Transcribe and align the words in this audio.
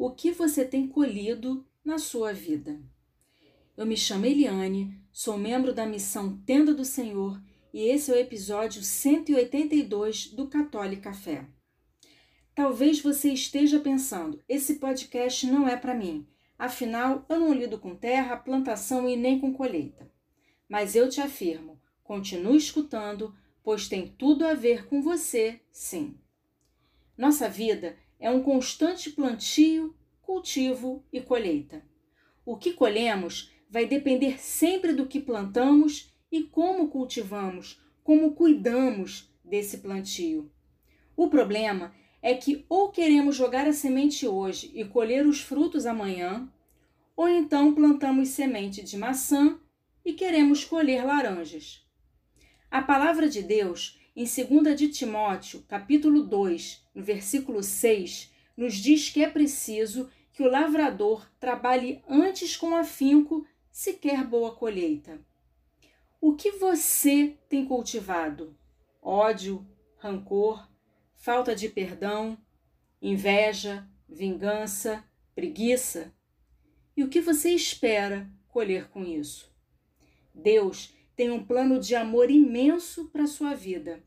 o 0.00 0.12
que 0.12 0.30
você 0.30 0.64
tem 0.64 0.86
colhido 0.86 1.66
na 1.84 1.98
sua 1.98 2.32
vida. 2.32 2.80
Eu 3.76 3.84
me 3.84 3.96
chamo 3.96 4.26
Eliane, 4.26 4.96
sou 5.10 5.36
membro 5.36 5.74
da 5.74 5.84
missão 5.84 6.38
Tenda 6.46 6.72
do 6.72 6.84
Senhor 6.84 7.42
e 7.74 7.82
esse 7.82 8.12
é 8.12 8.14
o 8.14 8.18
episódio 8.18 8.80
182 8.80 10.28
do 10.28 10.46
Católica 10.46 11.12
Fé. 11.12 11.48
Talvez 12.54 13.00
você 13.00 13.32
esteja 13.32 13.80
pensando: 13.80 14.40
esse 14.48 14.76
podcast 14.76 15.44
não 15.48 15.66
é 15.68 15.76
para 15.76 15.96
mim, 15.96 16.28
afinal 16.56 17.26
eu 17.28 17.40
não 17.40 17.52
lido 17.52 17.76
com 17.76 17.96
terra, 17.96 18.36
plantação 18.36 19.08
e 19.08 19.16
nem 19.16 19.40
com 19.40 19.52
colheita. 19.52 20.08
Mas 20.68 20.94
eu 20.94 21.08
te 21.08 21.20
afirmo, 21.20 21.80
continue 22.04 22.56
escutando, 22.56 23.34
pois 23.64 23.88
tem 23.88 24.06
tudo 24.06 24.46
a 24.46 24.54
ver 24.54 24.86
com 24.86 25.02
você, 25.02 25.60
sim. 25.72 26.16
Nossa 27.18 27.48
vida 27.48 27.96
é 28.20 28.30
um 28.30 28.40
constante 28.40 29.10
plantio, 29.10 29.92
cultivo 30.22 31.04
e 31.12 31.20
colheita. 31.20 31.82
O 32.46 32.56
que 32.56 32.72
colhemos 32.72 33.52
vai 33.68 33.86
depender 33.86 34.40
sempre 34.40 34.92
do 34.92 35.04
que 35.04 35.18
plantamos 35.18 36.14
e 36.30 36.44
como 36.44 36.88
cultivamos, 36.88 37.82
como 38.04 38.36
cuidamos 38.36 39.34
desse 39.44 39.78
plantio. 39.78 40.48
O 41.16 41.28
problema 41.28 41.92
é 42.22 42.34
que 42.34 42.64
ou 42.68 42.90
queremos 42.90 43.34
jogar 43.34 43.66
a 43.66 43.72
semente 43.72 44.24
hoje 44.24 44.70
e 44.72 44.84
colher 44.84 45.26
os 45.26 45.40
frutos 45.40 45.86
amanhã, 45.86 46.48
ou 47.16 47.28
então 47.28 47.74
plantamos 47.74 48.28
semente 48.28 48.80
de 48.80 48.96
maçã 48.96 49.58
e 50.04 50.12
queremos 50.12 50.64
colher 50.64 51.04
laranjas. 51.04 51.84
A 52.70 52.80
palavra 52.80 53.28
de 53.28 53.42
Deus, 53.42 53.97
em 54.16 54.24
2 54.24 54.76
de 54.76 54.88
Timóteo, 54.88 55.64
capítulo 55.68 56.22
2, 56.22 56.84
no 56.94 57.02
versículo 57.02 57.62
6, 57.62 58.32
nos 58.56 58.74
diz 58.74 59.10
que 59.10 59.22
é 59.22 59.30
preciso 59.30 60.10
que 60.32 60.42
o 60.42 60.50
lavrador 60.50 61.28
trabalhe 61.38 62.02
antes 62.08 62.56
com 62.56 62.74
afinco 62.74 63.46
se 63.70 63.94
quer 63.94 64.24
boa 64.24 64.54
colheita. 64.54 65.20
O 66.20 66.34
que 66.34 66.50
você 66.52 67.36
tem 67.48 67.64
cultivado? 67.64 68.56
Ódio, 69.00 69.64
rancor, 69.98 70.68
falta 71.14 71.54
de 71.54 71.68
perdão, 71.68 72.36
inveja, 73.00 73.88
vingança, 74.08 75.04
preguiça? 75.34 76.12
E 76.96 77.04
o 77.04 77.08
que 77.08 77.20
você 77.20 77.50
espera 77.50 78.28
colher 78.48 78.88
com 78.88 79.04
isso? 79.04 79.54
Deus 80.34 80.92
tem 81.14 81.30
um 81.30 81.44
plano 81.44 81.78
de 81.78 81.94
amor 81.94 82.30
imenso 82.30 83.08
para 83.10 83.24
a 83.24 83.28
sua 83.28 83.54
vida. 83.54 84.02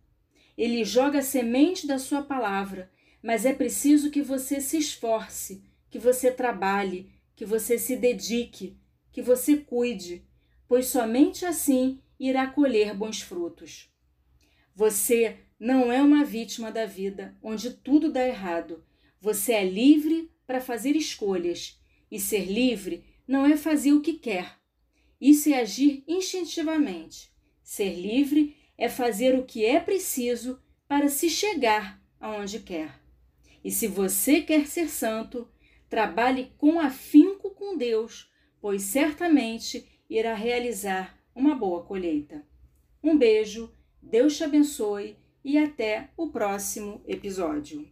Ele 0.57 0.83
joga 0.83 1.19
a 1.19 1.23
semente 1.23 1.87
da 1.87 1.97
sua 1.97 2.21
palavra, 2.21 2.91
mas 3.21 3.45
é 3.45 3.53
preciso 3.53 4.11
que 4.11 4.21
você 4.21 4.59
se 4.59 4.77
esforce, 4.77 5.63
que 5.89 5.99
você 5.99 6.31
trabalhe, 6.31 7.09
que 7.35 7.45
você 7.45 7.77
se 7.77 7.95
dedique, 7.95 8.77
que 9.11 9.21
você 9.21 9.57
cuide, 9.57 10.25
pois 10.67 10.87
somente 10.87 11.45
assim 11.45 11.99
irá 12.19 12.47
colher 12.47 12.95
bons 12.95 13.21
frutos. 13.21 13.89
Você 14.75 15.37
não 15.59 15.91
é 15.91 16.01
uma 16.01 16.23
vítima 16.23 16.71
da 16.71 16.85
vida 16.85 17.37
onde 17.41 17.71
tudo 17.71 18.11
dá 18.11 18.27
errado. 18.27 18.83
Você 19.19 19.53
é 19.53 19.63
livre 19.63 20.31
para 20.47 20.61
fazer 20.61 20.95
escolhas. 20.95 21.79
E 22.09 22.19
ser 22.19 22.45
livre 22.45 23.05
não 23.27 23.45
é 23.45 23.55
fazer 23.55 23.93
o 23.93 24.01
que 24.01 24.13
quer. 24.13 24.59
Isso 25.19 25.49
é 25.49 25.61
agir 25.61 26.03
instintivamente. 26.07 27.31
Ser 27.63 27.93
livre 27.93 28.55
é 28.81 28.89
fazer 28.89 29.37
o 29.37 29.45
que 29.45 29.65
é 29.65 29.79
preciso 29.79 30.59
para 30.87 31.07
se 31.07 31.29
chegar 31.29 32.01
aonde 32.19 32.59
quer. 32.59 32.99
E 33.63 33.69
se 33.69 33.87
você 33.87 34.41
quer 34.41 34.65
ser 34.65 34.89
santo, 34.89 35.47
trabalhe 35.87 36.51
com 36.57 36.79
afinco 36.79 37.51
com 37.51 37.77
Deus 37.77 38.31
pois 38.61 38.83
certamente 38.83 39.85
irá 40.07 40.35
realizar 40.35 41.17
uma 41.33 41.55
boa 41.55 41.83
colheita. 41.83 42.45
Um 43.03 43.17
beijo, 43.17 43.73
Deus 43.99 44.37
te 44.37 44.43
abençoe 44.43 45.17
e 45.43 45.57
até 45.57 46.11
o 46.15 46.29
próximo 46.29 47.01
episódio. 47.07 47.91